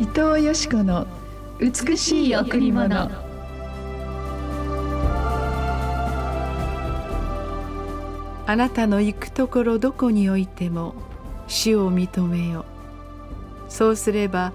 [0.00, 1.06] 伊藤よし子の
[1.58, 3.10] 美しい贈り物。
[8.46, 10.94] あなたの行くところどこにおいても
[11.48, 12.64] 主を認めよ
[13.68, 14.54] そうすれば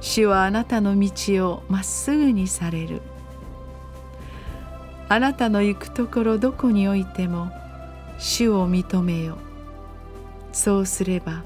[0.00, 3.02] 主はあなたの道をまっすぐにされる。
[5.08, 7.50] あなたの行くところどこにおいても
[8.20, 9.38] 主を認めよ
[10.52, 11.42] そうすれば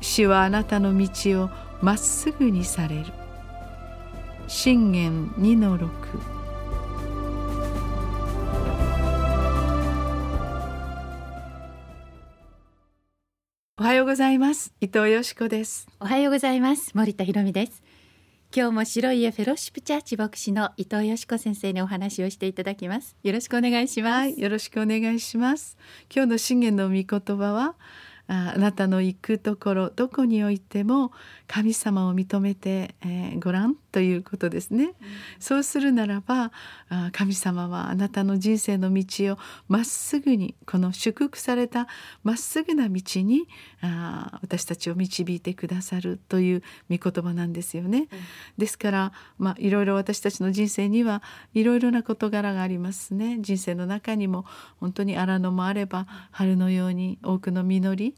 [0.00, 1.50] 主はあなたの道を
[1.82, 3.06] まっすぐにされる。
[4.46, 5.88] 信玄2の6
[13.80, 14.72] おはようございます。
[14.80, 15.88] 伊藤よしこです。
[15.98, 16.92] おはようございます。
[16.94, 17.82] 森田博美です。
[18.54, 23.16] 今日も白い家フェロシップチャーチ牧師の伊藤よしこ先生にお話をしていただきます。
[23.24, 25.76] よろしくお願いします、はい、よろしくお願いします。
[26.14, 27.74] 今日の信玄の御言葉は
[28.26, 31.12] あなたの行くところどこにおいても
[31.46, 34.92] 神様を認めて、えー、ごらんということですね、うん、
[35.38, 36.50] そうするならば
[37.12, 41.86] 神様はあなたの人生の道をまっすぐにこの祝福された
[42.24, 43.46] まっすぐな道に
[43.82, 48.06] あ私たちを導いてくださるという御言葉なんですよね、うん、
[48.56, 53.38] ですからまあいろいろ私たちの人生にはいろいろな事柄がありますね。
[53.40, 54.44] 人生の中にも
[54.80, 58.14] 本当に荒野もあれば春のように多くの実り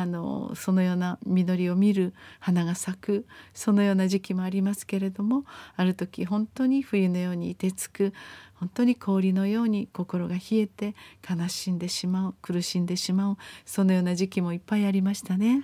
[0.00, 5.44] あのそのような緑を見る花が咲くそのような時期もありますけれども
[5.76, 8.12] ある時本当に冬のように凍てつく
[8.54, 10.94] 本当に氷のように心が冷えて
[11.28, 15.62] 悲しんでしまう苦しんでしまうそのような時期もいっぱいありましたね、はい、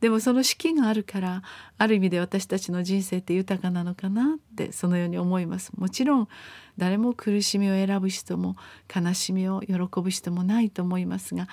[0.00, 1.42] でもその四季があるから
[1.78, 5.72] ある意味で私たちの人生って豊かなのかなってそのように思います。
[5.76, 6.28] もちろん
[6.76, 8.56] 誰も苦しみを選ぶ人も
[8.94, 11.48] 悲しみを喜ぶ人もないと思いますが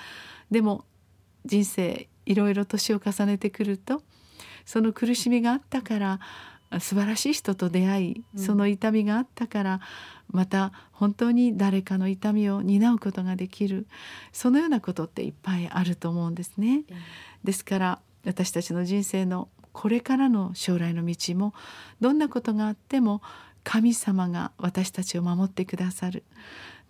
[0.50, 0.84] でも
[1.44, 4.02] 人生いろいろ年を重ねてくると
[4.64, 6.20] その苦しみがあったから
[6.78, 9.80] 素晴らしい人と出会いその痛みがあったから
[10.30, 13.88] また本当に誰かの痛みを担うことができる。
[14.32, 16.84] そのようなことっていっぱいあると思うんですね。
[17.42, 21.52] ですから私たちの人生のこれからの将来の道も
[22.00, 23.22] どんなことがあっても
[23.64, 26.22] 神様が私たちを守ってくださる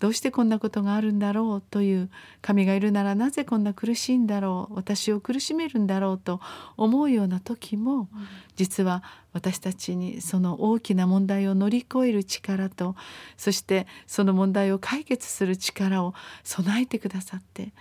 [0.00, 6.40] どうしてこんなことがあるんだろうという神がいるならなぜこんな苦しいんだろう私を苦しめるんだろうと
[6.76, 8.08] 思うような時も、
[8.56, 12.96] 実は私たちにその大きな問題を乗り越える力と
[13.36, 16.14] そしてその問題を解決する力を
[16.44, 17.72] 備えてくださって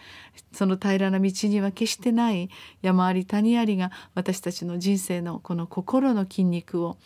[0.52, 2.50] その平らな道には決してない
[2.82, 6.98] 山あり谷ありが私たちの人生のこの心の筋肉を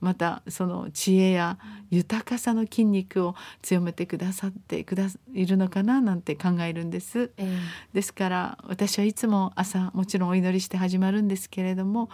[0.00, 1.58] またその知恵や
[1.90, 7.30] 豊かさの筋肉を強めてくださってくだいるのかななんて考えるんです。
[7.36, 7.58] えー、
[7.94, 12.10] ですから私はいつも朝もちろんお祈りして始まるんですけれども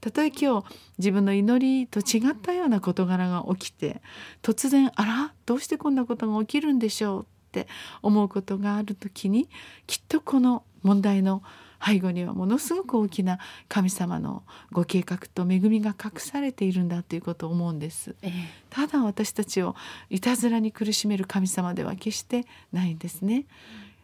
[0.00, 0.66] たとえ今日
[0.98, 4.02] 自分の祈りと違ったような事柄が起きて
[4.42, 7.68] 突然あらどうしてこんなことが起きるんでしょうって
[8.02, 9.48] 思うことがある時に
[9.86, 11.42] きっとこの問題の
[11.84, 13.38] 背後にはものすごく大きな
[13.68, 18.30] 神様のご計画と恵みが隠されているんだということを思うんです、え。
[18.70, 19.74] ただ私たちを
[20.08, 23.46] いたずらに苦しめる神様では決してないんですね、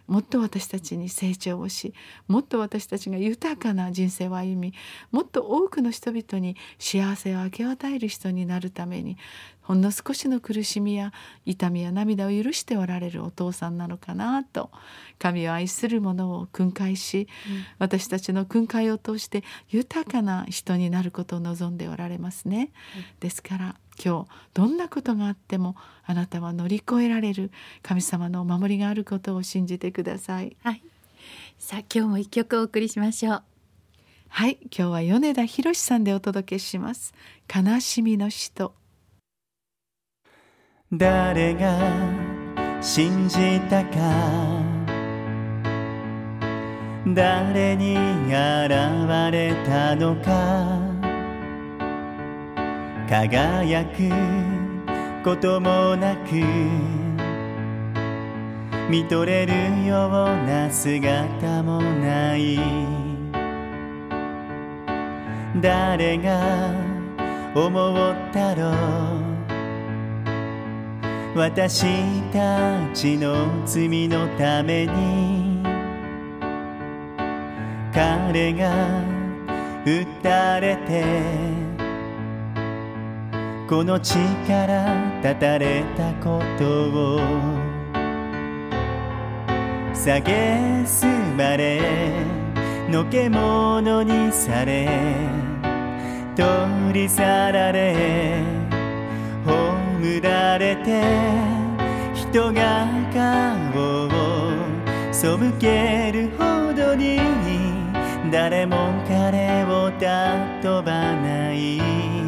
[0.08, 1.94] もっと私たちに成長をし
[2.26, 4.74] もっと私たちが豊かな人生を歩み
[5.12, 9.18] もっと多くの人々に幸せを明け渡える人になるために
[9.60, 11.12] ほんの少しの苦しみや
[11.44, 14.70] 痛みや涙を許しておられるお父さんなのかなと
[15.18, 22.72] 神を愛する者を訓戒し、うん、私たちの訓戒を通して豊かな人になることを望んでおられますね。
[22.96, 27.50] うん、ですから今日どんなことがあってもあなたは乗り越えられる
[27.82, 30.56] 神様のお守りがあることを信じてください。
[30.62, 30.82] はい、
[31.58, 33.42] さあ今日も一曲お送りしましょう。
[34.30, 37.14] はい今日は米田博さんでお届けします。
[37.52, 38.74] 悲しみの人
[40.92, 41.78] 誰が
[42.80, 44.68] 信じたか。
[47.14, 50.87] 誰に現れたのか
[53.08, 56.34] 輝くこともなく
[58.90, 60.10] 見とれるよう
[60.46, 62.58] な姿もない。
[65.60, 66.70] 誰が
[67.54, 69.38] 思ったろう。
[71.38, 75.62] 私たちの罪のために
[77.94, 79.02] 彼が
[79.86, 81.67] 打たれて
[83.68, 84.14] この地
[84.46, 87.20] から立たれたことを
[89.92, 91.82] 蔑まれ
[92.88, 94.88] のけ者にされ
[96.34, 97.22] 取り去
[97.52, 98.42] られ
[99.44, 101.02] 葬られて
[102.14, 104.10] 人が顔を
[105.12, 105.28] 背
[105.60, 107.18] けるほどに
[108.32, 108.76] 誰も
[109.06, 112.27] 彼を尊ばない。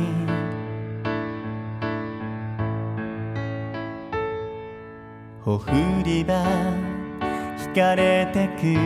[5.50, 5.68] ほふ
[6.04, 6.44] りは
[7.58, 8.78] 惹かれてく。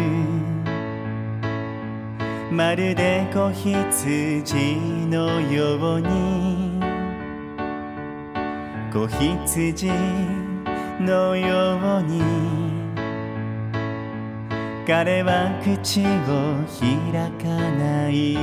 [2.51, 4.77] まるで子羊
[5.11, 6.81] のように。
[8.91, 9.91] 子羊
[11.01, 12.23] のように。
[14.87, 18.39] 彼は口を開かない。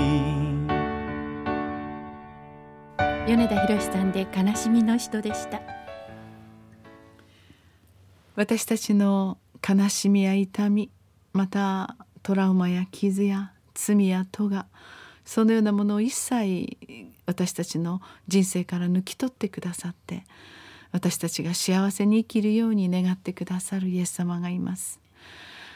[3.25, 5.70] 米田博さんで悲しみの人でした。
[8.41, 10.89] 私たちの悲しみや痛み
[11.31, 14.65] またトラウマや傷や罪や咎
[15.23, 16.75] そのようなものを一切
[17.27, 20.23] 私たちの人生から抜き取ってくださって
[20.91, 24.99] 私たちが幸せに生きるように願ってくださるイエス様がいます。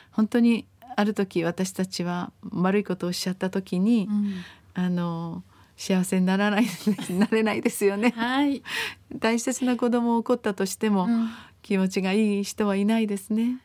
[0.09, 0.65] 本当に
[0.95, 4.33] ある時私たちは悪いことをしちゃった時に、うん。
[4.73, 5.43] あの
[5.77, 6.65] 幸せにならない
[7.11, 8.13] なれないですよね。
[8.15, 8.63] はい、
[9.19, 11.29] 大切な子供を起こったとしても、うん
[11.65, 13.59] 気持ちがいい人はいないですね。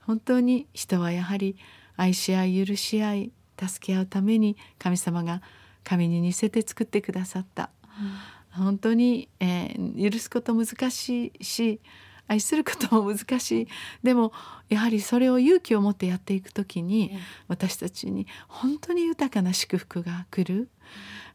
[0.00, 1.56] 本当に人はやはり
[1.96, 5.40] 愛し合い許し合い助け合うために神様が
[5.84, 7.70] 神に似せて作ってくださった。
[8.50, 11.80] 本当に、えー許すこと難しいし
[12.26, 13.68] 愛することも難しい。
[14.02, 14.32] でも
[14.68, 17.18] やはりそれを勇気を持ってやっていく時にええ。
[17.46, 20.70] 私たちに本当に豊かな祝福が来る。
[20.77, 20.77] あ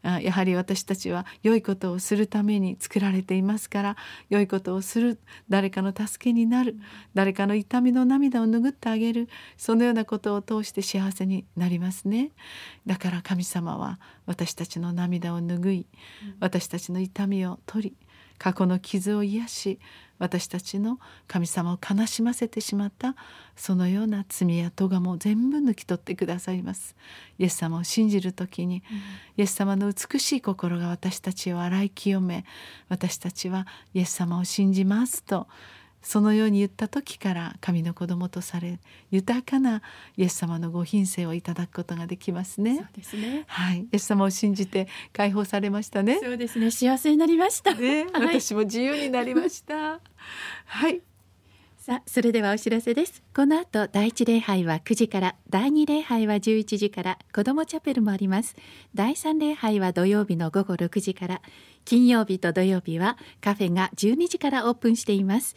[0.02, 3.96] やはり私たちは良いことをするために作られていますから
[4.28, 5.18] 良いことをする
[5.48, 6.76] 誰かの助けになる
[7.14, 12.32] 誰かの痛みの涙を拭ってあげるそのようなことを通して幸せになりますね。
[12.86, 15.86] だから神様は私たちの涙を拭い
[16.38, 17.96] 私たちの痛みを取り
[18.38, 19.80] 過去の傷を癒し
[20.18, 23.16] 私たちの神様を悲しませてしまった
[23.56, 26.96] そのような罪や咎も全部抜き取ってくださいます。
[27.38, 28.82] イエス様を信じる時に、
[29.36, 32.44] イエス様の美しい心が私たちを洗い清め
[32.88, 35.48] 私たちはイエス様を信じますと
[36.04, 38.78] そのように言った時から神の子供とされ
[39.10, 39.82] 豊かな
[40.16, 42.76] イエス様のご品性をいただくことができますね。
[42.76, 42.88] そう。
[42.94, 43.44] ですね。
[43.48, 46.20] はい、イエス様を信じて解放されましたね。
[46.22, 46.70] そうですね。
[46.70, 48.40] 幸せになりました、ね、はい。
[48.40, 50.00] 私も自由になりました。
[50.66, 51.00] はい、
[51.78, 53.22] さあそれではお知らせです。
[53.34, 58.56] この後第一礼拝は9時から第二礼拝は11時から子どもチャペルもあります。
[58.94, 61.40] 第三礼拝は土曜日の午後6時から
[61.84, 65.54] 金曜日と土曜日はカフェが12時からオープンしています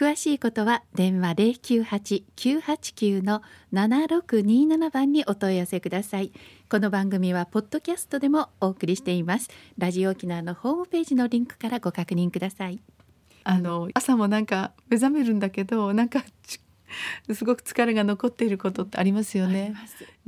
[0.00, 1.34] 詳しいことは電話
[2.38, 3.42] 098-989の
[3.74, 6.32] 7627番にお問い合わせください。
[6.70, 9.50] この番組はポッドキャストでもお送りしています。
[9.76, 12.80] ラジオ沖縄のホームページのリンクからご確認ください。
[13.44, 16.60] あの朝もなんか目覚めるんだけど、なんかち
[17.34, 19.74] すごく疲れが残っていることってありますよね。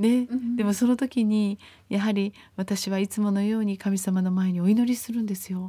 [0.03, 1.59] ね、うんでもその時に
[1.89, 5.69] やはり私はいつものように神様の前にお祈りするんですよ。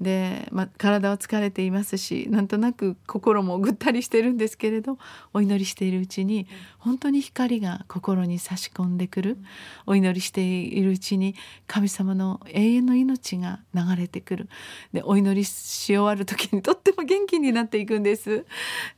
[0.00, 4.98] で、まあ、体は疲れていますしなんとなく心もぐったりしてるんですけれど
[5.32, 6.46] お祈りしているうちに
[6.78, 9.38] 本当に光が心に差し込んでくる。
[9.86, 11.34] お祈りしているうちに
[11.66, 14.48] 神様の永遠の命が流れてくる。
[14.92, 18.46] でお祈りし終わる時にとっても元気になっていくんです。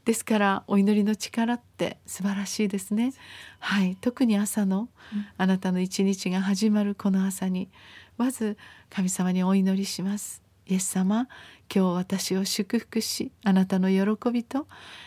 [0.05, 3.13] ですからお祈りの力って素晴らしいですね。
[3.61, 3.97] はい。
[4.01, 4.89] 特に朝の
[5.37, 7.71] あなたの一日が始まるこの朝に
[8.17, 8.57] まず
[8.91, 10.43] 神様にお祈りします。
[10.67, 11.29] イエス様
[11.75, 14.67] 今日私を祝福しあなたの喜びと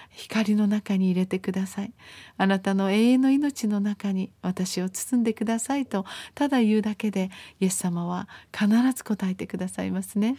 [0.09, 1.91] 光の中に入れてください。
[2.37, 7.29] あなたの永遠の命の中に私を包んでくださいとただ言うだけで
[7.59, 10.37] イエス様は必ず答えてくださいますね。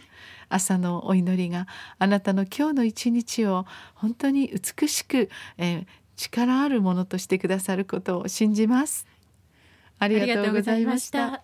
[0.49, 1.67] 朝のお祈りが
[1.99, 5.29] あなたの今日の一日を本当に美しく、
[5.59, 9.05] えー力あるものとしてくださることを信じます。
[9.99, 11.43] ありがとうございました。